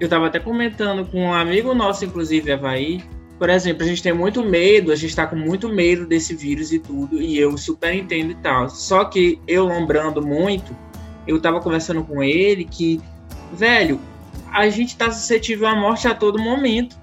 eu 0.00 0.08
tava 0.08 0.28
até 0.28 0.40
comentando 0.40 1.04
com 1.04 1.20
um 1.20 1.34
amigo 1.34 1.74
nosso, 1.74 2.02
inclusive, 2.02 2.50
Havaí, 2.50 3.04
por 3.38 3.50
exemplo, 3.50 3.82
a 3.82 3.86
gente 3.86 4.02
tem 4.02 4.14
muito 4.14 4.42
medo, 4.42 4.90
a 4.90 4.96
gente 4.96 5.14
tá 5.14 5.26
com 5.26 5.36
muito 5.36 5.68
medo 5.68 6.06
desse 6.06 6.34
vírus 6.34 6.72
e 6.72 6.78
tudo, 6.78 7.20
e 7.20 7.38
eu 7.38 7.58
super 7.58 7.92
entendo 7.92 8.30
e 8.30 8.36
tal. 8.36 8.70
Só 8.70 9.04
que 9.04 9.38
eu 9.46 9.66
lembrando 9.66 10.22
muito, 10.22 10.74
eu 11.26 11.38
tava 11.38 11.60
conversando 11.60 12.02
com 12.04 12.22
ele 12.22 12.64
que, 12.64 13.02
velho, 13.52 14.00
a 14.52 14.68
gente 14.68 14.90
está 14.90 15.10
suscetível 15.10 15.66
à 15.66 15.74
morte 15.74 16.06
a 16.08 16.14
todo 16.14 16.38
momento. 16.38 16.96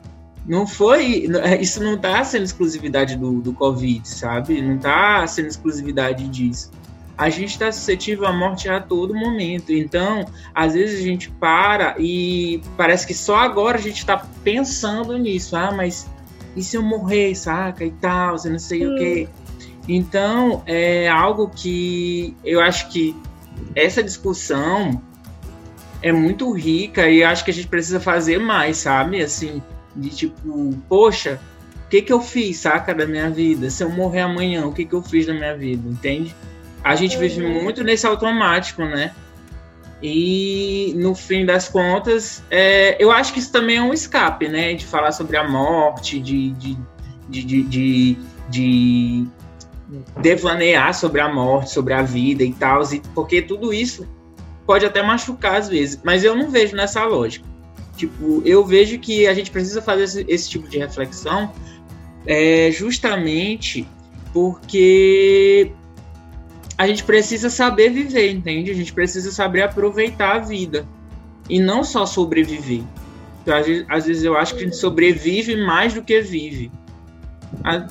Não 0.45 0.65
foi. 0.65 1.27
Isso 1.59 1.83
não 1.83 1.95
está 1.95 2.23
sendo 2.23 2.43
exclusividade 2.43 3.17
do, 3.17 3.41
do 3.41 3.53
Covid, 3.53 4.07
sabe? 4.07 4.61
Não 4.61 4.75
está 4.75 5.25
sendo 5.27 5.47
exclusividade 5.47 6.27
disso. 6.29 6.71
A 7.17 7.29
gente 7.29 7.49
está 7.49 7.71
suscetível 7.71 8.27
à 8.27 8.31
morte 8.31 8.69
a 8.69 8.79
todo 8.79 9.13
momento. 9.13 9.73
Então, 9.73 10.25
às 10.53 10.73
vezes 10.73 10.99
a 11.01 11.03
gente 11.03 11.29
para 11.31 11.95
e 11.97 12.61
parece 12.77 13.05
que 13.07 13.13
só 13.13 13.37
agora 13.37 13.77
a 13.77 13.81
gente 13.81 13.97
está 13.97 14.17
pensando 14.43 15.17
nisso. 15.17 15.55
Ah, 15.55 15.71
mas 15.71 16.07
e 16.55 16.63
se 16.63 16.75
eu 16.75 16.81
morrer, 16.81 17.35
saca? 17.35 17.83
E 17.83 17.91
tal, 17.91 18.37
você 18.37 18.49
não 18.49 18.59
sei 18.59 18.79
Sim. 18.79 18.87
o 18.87 18.97
quê. 18.97 19.29
Então, 19.87 20.63
é 20.65 21.07
algo 21.07 21.49
que 21.49 22.35
eu 22.43 22.59
acho 22.59 22.89
que 22.89 23.15
essa 23.75 24.03
discussão 24.03 25.01
é 26.01 26.11
muito 26.11 26.51
rica 26.51 27.09
e 27.09 27.23
acho 27.23 27.43
que 27.43 27.51
a 27.51 27.53
gente 27.53 27.67
precisa 27.67 27.99
fazer 27.99 28.39
mais, 28.39 28.77
sabe? 28.77 29.21
Assim, 29.21 29.61
de 29.95 30.09
tipo, 30.09 30.77
poxa, 30.87 31.39
o 31.85 31.89
que 31.89 32.01
que 32.01 32.13
eu 32.13 32.21
fiz, 32.21 32.57
saca, 32.57 32.93
da 32.93 33.05
minha 33.05 33.29
vida? 33.29 33.69
Se 33.69 33.83
eu 33.83 33.89
morrer 33.89 34.21
amanhã, 34.21 34.65
o 34.65 34.73
que 34.73 34.85
que 34.85 34.93
eu 34.93 35.01
fiz 35.01 35.25
da 35.25 35.33
minha 35.33 35.55
vida, 35.55 35.87
entende? 35.89 36.35
A 36.83 36.95
gente 36.95 37.15
uhum. 37.15 37.21
vive 37.21 37.41
muito 37.41 37.83
nesse 37.83 38.05
automático, 38.05 38.83
né? 38.83 39.13
E 40.01 40.93
no 40.95 41.15
fim 41.15 41.45
das 41.45 41.67
contas, 41.67 42.43
é, 42.51 42.95
eu 43.03 43.11
acho 43.11 43.33
que 43.33 43.39
isso 43.39 43.51
também 43.51 43.77
é 43.77 43.81
um 43.81 43.93
escape, 43.93 44.47
né? 44.47 44.73
De 44.73 44.85
falar 44.85 45.11
sobre 45.11 45.37
a 45.37 45.47
morte, 45.47 46.19
de, 46.19 46.51
de, 46.51 46.77
de, 47.27 47.43
de, 47.43 47.63
de, 47.63 48.17
de 48.49 49.27
devanear 50.21 50.93
sobre 50.93 51.19
a 51.19 51.33
morte, 51.33 51.71
sobre 51.71 51.93
a 51.93 52.03
vida 52.03 52.43
e 52.43 52.53
tal, 52.53 52.81
porque 53.15 53.41
tudo 53.41 53.73
isso 53.73 54.07
pode 54.67 54.85
até 54.85 55.01
machucar 55.01 55.55
às 55.55 55.69
vezes, 55.69 55.99
mas 56.03 56.25
eu 56.25 56.35
não 56.35 56.51
vejo 56.51 56.75
nessa 56.75 57.03
lógica. 57.05 57.47
Tipo, 57.95 58.43
eu 58.45 58.63
vejo 58.63 58.99
que 58.99 59.25
a 59.25 59.33
gente 59.33 59.49
precisa 59.49 59.81
fazer 59.81 60.03
esse, 60.03 60.25
esse 60.27 60.49
tipo 60.49 60.67
de 60.67 60.77
reflexão 60.77 61.51
é, 62.27 62.69
justamente 62.71 63.87
porque 64.33 65.71
a 66.77 66.85
gente 66.85 67.03
precisa 67.03 67.49
saber 67.49 67.89
viver, 67.89 68.29
entende? 68.29 68.69
A 68.69 68.75
gente 68.75 68.93
precisa 68.93 69.31
saber 69.31 69.63
aproveitar 69.63 70.35
a 70.35 70.39
vida 70.39 70.85
e 71.49 71.59
não 71.59 71.83
só 71.83 72.05
sobreviver. 72.05 72.83
Às, 73.47 73.65
vezes, 73.65 73.85
às 73.87 74.05
vezes 74.05 74.23
eu 74.25 74.37
acho 74.37 74.53
que 74.53 74.61
a 74.61 74.63
gente 74.65 74.75
sobrevive 74.75 75.55
mais 75.55 75.93
do 75.93 76.03
que 76.03 76.19
vive, 76.21 76.69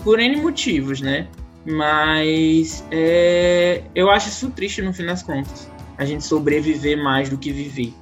por 0.04 0.21
N 0.21 0.37
motivos, 0.37 1.00
né? 1.00 1.26
Mas 1.64 2.85
é, 2.92 3.83
eu 3.95 4.11
acho 4.11 4.28
isso 4.28 4.50
triste 4.50 4.83
no 4.83 4.92
fim 4.92 5.06
das 5.06 5.23
contas 5.23 5.75
a 5.98 6.04
gente 6.04 6.24
sobreviver 6.24 7.02
mais 7.02 7.28
do 7.28 7.38
que 7.38 7.52
viver. 7.52 7.92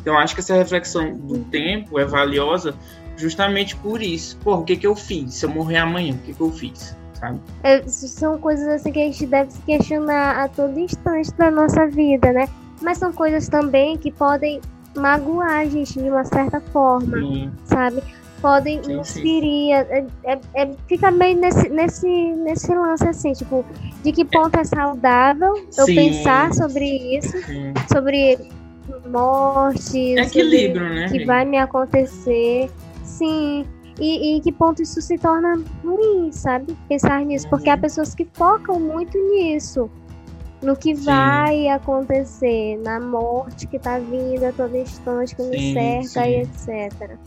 Então 0.00 0.18
acho 0.18 0.34
que 0.34 0.40
essa 0.40 0.54
reflexão 0.54 1.14
do 1.14 1.38
tempo 1.44 1.98
é 1.98 2.04
valiosa 2.04 2.74
justamente 3.16 3.76
por 3.76 4.02
isso. 4.02 4.36
Pô, 4.38 4.56
o 4.56 4.64
que 4.64 4.76
que 4.76 4.86
eu 4.86 4.96
fiz? 4.96 5.34
Se 5.34 5.46
eu 5.46 5.50
morrer 5.50 5.78
amanhã, 5.78 6.14
o 6.14 6.18
que 6.18 6.34
que 6.34 6.40
eu 6.40 6.50
fiz? 6.50 6.96
Sabe? 7.14 7.40
É, 7.62 7.86
são 7.86 8.38
coisas 8.38 8.66
assim 8.66 8.90
que 8.90 8.98
a 8.98 9.04
gente 9.04 9.26
deve 9.26 9.52
se 9.52 9.60
questionar 9.62 10.44
a 10.44 10.48
todo 10.48 10.78
instante 10.78 11.32
da 11.34 11.50
nossa 11.50 11.86
vida, 11.86 12.32
né? 12.32 12.48
Mas 12.80 12.98
são 12.98 13.12
coisas 13.12 13.48
também 13.48 13.96
que 13.96 14.10
podem 14.10 14.60
magoar 14.96 15.60
a 15.60 15.64
gente 15.64 15.94
de 15.94 16.10
uma 16.10 16.24
certa 16.24 16.60
forma, 16.60 17.16
Sim. 17.16 17.52
sabe? 17.64 18.02
Podem 18.42 18.82
sim, 18.82 18.96
nos 18.96 19.12
ferir. 19.12 19.72
É, 19.72 20.04
é, 20.24 20.40
é, 20.54 20.70
fica 20.88 21.10
meio 21.10 21.38
nesse, 21.38 21.68
nesse, 21.68 22.06
nesse 22.08 22.74
lance 22.74 23.08
assim, 23.08 23.32
tipo, 23.32 23.64
de 24.02 24.12
que 24.12 24.24
ponto 24.24 24.58
é 24.58 24.64
saudável 24.64 25.54
eu 25.78 25.86
sim. 25.86 25.94
pensar 25.94 26.52
sobre 26.52 26.84
isso, 27.16 27.38
sim. 27.46 27.72
sobre 27.90 28.38
morte, 29.08 30.16
Equilíbrio, 30.18 30.88
né? 30.88 31.08
que 31.08 31.24
vai 31.24 31.44
me 31.44 31.58
acontecer. 31.58 32.68
Sim. 33.04 33.64
E, 34.00 34.36
e 34.36 34.40
que 34.40 34.50
ponto 34.50 34.82
isso 34.82 35.00
se 35.00 35.16
torna 35.16 35.62
ruim, 35.84 36.32
sabe? 36.32 36.76
Pensar 36.88 37.24
nisso. 37.24 37.48
Porque 37.48 37.70
há 37.70 37.74
uhum. 37.74 37.80
pessoas 37.80 38.14
que 38.14 38.26
focam 38.32 38.80
muito 38.80 39.16
nisso. 39.30 39.88
No 40.62 40.76
que 40.76 40.94
vai 40.94 41.68
acontecer, 41.68 42.78
na 42.84 43.00
morte 43.00 43.66
que 43.66 43.80
tá 43.80 43.98
vindo 43.98 44.44
a 44.44 44.52
todo 44.52 44.76
instante, 44.76 45.34
que 45.34 45.42
me 45.42 45.72
cerca 45.72 46.28
e 46.28 46.42
etc. 46.42 47.18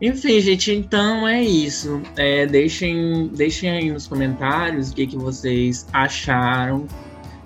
Enfim, 0.00 0.40
gente, 0.40 0.72
então 0.72 1.26
é 1.26 1.42
isso. 1.42 2.02
É, 2.16 2.46
deixem, 2.46 3.28
deixem 3.28 3.70
aí 3.70 3.90
nos 3.90 4.06
comentários 4.06 4.90
o 4.90 4.94
que, 4.94 5.06
que 5.06 5.16
vocês 5.16 5.86
acharam 5.92 6.86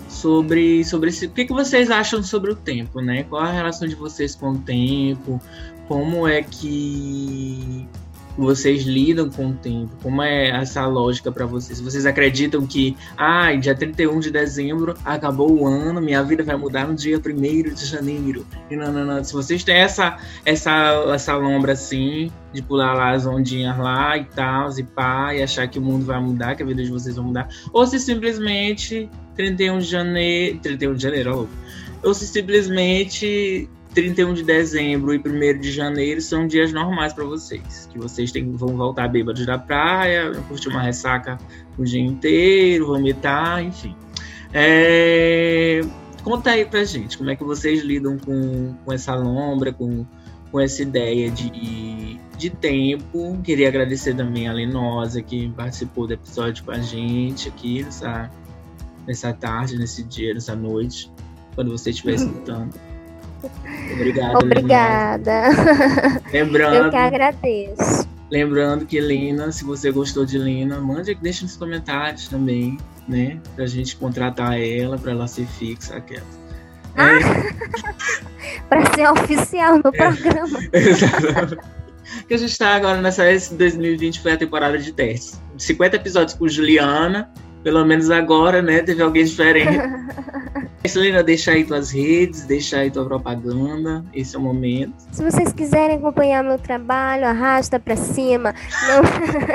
sobre, 0.09 0.85
sobre 0.85 1.11
esse, 1.11 1.27
o 1.27 1.31
que, 1.31 1.45
que 1.45 1.53
vocês 1.53 1.91
acham 1.91 2.23
sobre 2.23 2.51
o 2.51 2.57
tempo, 2.57 3.01
né? 3.01 3.23
Qual 3.23 3.43
a 3.43 3.53
relação 3.53 3.87
de 3.87 3.95
vocês 3.95 4.35
com 4.35 4.51
o 4.51 4.59
tempo? 4.59 5.41
Como 5.87 6.27
é 6.27 6.43
que 6.43 7.87
vocês 8.41 8.83
lidam 8.85 9.29
com 9.29 9.49
o 9.49 9.53
tempo? 9.55 9.91
Como 10.03 10.23
é 10.23 10.49
essa 10.49 10.87
lógica 10.87 11.31
para 11.31 11.47
vocês? 11.47 11.81
Vocês 11.81 12.07
acreditam 12.07 12.67
que, 12.67 12.97
ah, 13.17 13.55
dia 13.55 13.75
31 13.75 14.19
de 14.21 14.31
dezembro 14.31 14.95
acabou 15.05 15.51
o 15.51 15.67
ano, 15.67 16.01
minha 16.01 16.23
vida 16.23 16.43
vai 16.43 16.57
mudar 16.57 16.87
no 16.87 16.95
dia 16.95 17.19
1 17.19 17.75
de 17.75 17.87
janeiro? 17.87 18.47
E 18.71 18.77
não, 18.77 18.93
não, 18.93 19.05
não. 19.05 19.23
Se 19.23 19.33
vocês 19.33 19.63
têm 19.63 19.77
essa, 19.77 20.17
essa, 20.45 21.05
essa 21.13 21.37
lombra 21.37 21.73
assim, 21.73 22.31
de 22.53 22.63
pular 22.63 22.95
lá 22.95 23.11
as 23.11 23.27
ondinhas 23.27 23.79
lá 23.79 24.17
e 24.17 24.25
tal, 24.25 24.71
e 24.79 24.83
pá, 24.83 25.35
e 25.35 25.43
achar 25.43 25.69
que 25.69 25.79
o 25.79 25.83
mundo 25.83 26.05
vai 26.05 26.21
mudar, 26.21 26.55
que 26.55 26.63
a 26.63 26.67
vida 26.67 26.83
de 26.83 26.91
vocês 26.91 27.17
vai 27.17 27.25
mudar, 27.25 27.49
ou 27.73 27.87
se 27.87 27.99
simplesmente 27.99 29.09
31 29.37 29.79
de 29.79 29.87
janeiro, 29.87 30.59
31 30.61 30.95
de 30.95 31.03
janeiro, 31.03 31.49
ó, 32.03 32.09
ou 32.09 32.15
se 32.15 32.27
simplesmente 32.27 33.69
31 33.95 34.35
de 34.35 34.43
dezembro 34.45 35.13
e 35.15 35.19
1 35.19 35.59
de 35.59 35.73
janeiro 35.73 36.21
são 36.21 36.47
dias 36.47 36.73
normais 36.73 37.13
para 37.13 37.25
vocês. 37.25 37.89
Que 37.93 37.99
vocês 37.99 38.31
tem, 38.31 38.51
vão 38.53 38.77
voltar 38.77 39.09
bêbados 39.09 39.45
da 39.45 39.59
praia, 39.59 40.33
curtir 40.49 40.69
uma 40.69 40.83
ressaca 40.83 41.39
o 41.77 41.85
dia 41.85 42.01
inteiro, 42.01 42.87
vomitar, 42.87 43.63
enfim. 43.63 43.97
É... 44.53 45.81
Conta 46.23 46.51
aí 46.51 46.65
pra 46.65 46.85
gente 46.85 47.17
como 47.17 47.31
é 47.31 47.37
que 47.37 47.43
vocês 47.43 47.83
lidam 47.83 48.19
com, 48.19 48.75
com 48.85 48.93
essa 48.93 49.15
lombra, 49.15 49.73
com, 49.73 50.05
com 50.53 50.61
essa 50.61 50.83
ideia 50.83 51.31
de, 51.31 52.21
de 52.37 52.51
tempo. 52.51 53.41
Queria 53.43 53.69
agradecer 53.69 54.15
também 54.15 54.47
a 54.47 54.53
Lenosa 54.53 55.23
que 55.23 55.49
participou 55.51 56.07
do 56.07 56.13
episódio 56.13 56.63
com 56.65 56.73
a 56.73 56.79
gente 56.79 57.49
aqui 57.49 57.83
nessa, 57.83 58.31
nessa 59.07 59.33
tarde, 59.33 59.79
nesse 59.79 60.03
dia, 60.05 60.35
nessa 60.35 60.55
noite, 60.55 61.11
quando 61.55 61.71
você 61.71 61.91
estiver 61.91 62.15
escutando. 62.15 62.75
Obrigado. 63.93 64.37
Obrigada. 64.37 65.43
Lembrando. 66.33 66.75
Eu 66.75 66.91
que 66.91 66.97
agradeço. 66.97 68.09
Lembrando 68.31 68.87
que 68.87 69.01
Lina, 69.01 69.51
se 69.51 69.65
você 69.65 69.91
gostou 69.91 70.25
de 70.25 70.39
Lina, 70.39 70.79
mande, 70.81 71.15
deixe 71.17 71.43
nos 71.43 71.57
comentários 71.57 72.29
também, 72.29 72.79
né? 73.09 73.41
Pra 73.57 73.67
gente 73.67 73.97
contratar 73.97 74.61
ela, 74.61 74.97
pra 74.97 75.11
ela 75.11 75.27
ser 75.27 75.47
fixa 75.47 75.97
aquela. 75.97 76.25
Ah, 76.97 77.11
é. 77.15 78.63
pra 78.69 78.95
ser 78.95 79.11
oficial 79.11 79.79
no 79.79 79.91
é. 79.93 79.97
programa. 79.97 80.59
Exatamente. 80.73 81.59
que 82.29 82.35
a 82.35 82.39
gente 82.39 82.57
tá 82.57 82.77
agora 82.77 83.01
nessa 83.01 83.31
esse 83.31 83.55
2020 83.55 84.21
foi 84.21 84.33
a 84.33 84.37
temporada 84.37 84.79
de 84.79 84.93
teste. 84.93 85.37
50 85.59 85.97
episódios 85.97 86.35
com 86.37 86.49
Juliana, 86.49 87.33
pelo 87.65 87.85
menos 87.85 88.11
agora, 88.11 88.63
né? 88.63 88.81
Teve 88.81 89.03
alguém 89.03 89.25
diferente. 89.25 89.77
Celina, 90.89 91.23
deixa 91.23 91.53
aí 91.53 91.65
tuas 91.65 91.91
redes, 91.91 92.45
deixa 92.45 92.79
aí 92.79 92.91
tua 92.91 93.05
propaganda. 93.05 94.05
Esse 94.15 94.35
é 94.35 94.39
o 94.39 94.43
momento. 94.43 94.95
Se 95.13 95.23
vocês 95.23 95.53
quiserem 95.53 95.97
acompanhar 95.97 96.43
meu 96.43 96.59
trabalho, 96.59 97.27
arrasta 97.27 97.79
pra 97.79 97.97
cima. 97.97 98.55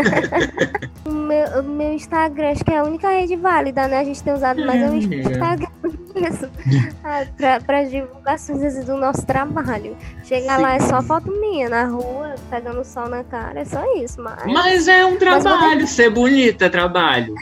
o, 1.04 1.12
meu, 1.12 1.60
o 1.60 1.64
meu 1.64 1.94
Instagram, 1.94 2.52
acho 2.52 2.64
que 2.64 2.72
é 2.72 2.78
a 2.78 2.84
única 2.84 3.10
rede 3.10 3.36
válida, 3.36 3.88
né? 3.88 4.00
A 4.00 4.04
gente 4.04 4.24
tem 4.24 4.34
usado 4.34 4.64
mais 4.66 4.82
é 4.82 4.90
o 4.90 4.96
Instagram 4.96 5.70
mesmo. 6.16 6.50
Ah, 7.04 7.24
pra, 7.38 7.60
pra 7.60 7.84
divulgações 7.84 8.60
vezes, 8.60 8.86
do 8.86 8.98
nosso 8.98 9.24
trabalho. 9.28 9.96
Chegar 10.24 10.60
lá 10.60 10.74
é 10.74 10.80
só 10.80 11.02
foto 11.04 11.32
minha 11.32 11.70
na 11.70 11.86
rua, 11.86 12.34
pegando 12.50 12.84
sol 12.84 13.08
na 13.08 13.24
cara, 13.24 13.60
é 13.60 13.66
só 13.66 13.84
isso. 13.96 14.20
Mas, 14.20 14.44
mas 14.46 14.88
é 14.88 15.06
um 15.06 15.18
trabalho, 15.18 15.86
ser 15.86 16.10
bonita 16.10 16.66
é 16.66 16.70
trabalho. 16.70 17.36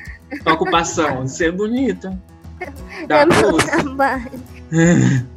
Ocupação, 0.46 1.26
ser 1.28 1.54
bonita. 1.54 2.20
É 3.10 3.26
meu 3.26 3.58
trabalho. 3.58 4.32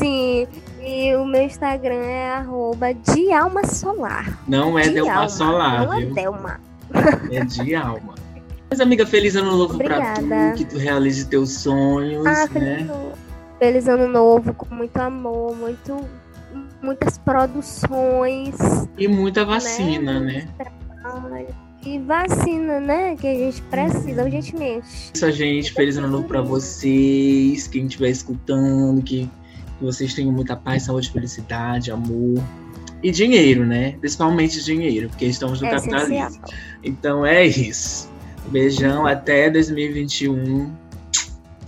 Sim, 0.00 0.46
e 0.80 1.14
o 1.16 1.24
meu 1.24 1.42
Instagram 1.42 1.94
é 2.04 2.30
arroba 2.30 2.94
de 2.94 3.32
alma 3.32 3.64
solar. 3.66 4.38
Não 4.46 4.78
é 4.78 4.82
de 4.84 4.90
Delma 4.94 5.12
alma, 5.14 5.28
Solar, 5.28 5.86
Não 5.86 5.92
é 5.94 6.00
viu? 6.00 6.14
Delma. 6.14 6.60
É 7.30 7.44
de 7.44 7.74
alma. 7.74 8.14
Mas, 8.70 8.80
amiga, 8.80 9.04
feliz 9.06 9.36
ano 9.36 9.56
novo 9.56 9.78
pra 9.78 9.98
Obrigada. 9.98 10.52
tu, 10.52 10.58
que 10.58 10.64
tu 10.64 10.78
realize 10.78 11.24
teus 11.26 11.50
sonhos, 11.52 12.26
Ah, 12.26 12.46
feliz, 12.48 12.68
né? 12.68 12.78
ano- 12.82 13.12
feliz 13.58 13.88
ano 13.88 14.08
novo, 14.08 14.54
com 14.54 14.74
muito 14.74 14.96
amor, 14.98 15.54
muito, 15.56 15.96
muitas 16.82 17.18
produções. 17.18 18.54
E 18.98 19.06
muita 19.08 19.44
vacina, 19.44 20.18
né? 20.20 20.48
Trabalho. 21.02 21.48
E 21.86 21.98
vacina, 22.00 22.80
né? 22.80 23.14
Que 23.14 23.28
a 23.28 23.34
gente 23.34 23.62
precisa 23.62 24.24
urgentemente. 24.24 24.86
Isso, 25.14 25.30
gente. 25.30 25.72
Feliz 25.72 25.96
ano 25.96 26.08
novo 26.08 26.26
pra 26.26 26.42
vocês. 26.42 27.68
Quem 27.68 27.86
estiver 27.86 28.10
escutando, 28.10 29.00
que, 29.02 29.30
que 29.78 29.84
vocês 29.84 30.12
tenham 30.12 30.32
muita 30.32 30.56
paz, 30.56 30.82
saúde, 30.82 31.10
felicidade, 31.12 31.92
amor. 31.92 32.42
E 33.04 33.10
dinheiro, 33.12 33.64
né? 33.64 33.94
Principalmente 34.00 34.64
dinheiro, 34.64 35.08
porque 35.10 35.26
estamos 35.26 35.60
no 35.60 35.68
É 35.68 35.76
essencial. 35.76 36.00
capitalismo. 36.00 36.44
Então 36.82 37.24
é 37.24 37.46
isso. 37.46 38.10
Beijão, 38.48 39.06
até 39.06 39.48
2021. 39.48 40.72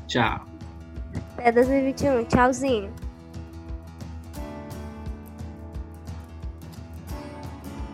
Tchau. 0.08 0.44
Até 1.37 1.52
2021. 1.52 2.25
Tchauzinho. 2.25 2.90